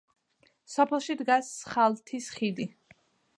სოფელში 0.75 1.17
დგას 1.19 1.51
„სხალთის 1.59 2.31
ხიდი“. 2.39 2.67